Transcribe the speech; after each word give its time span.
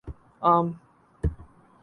عام 0.43 0.67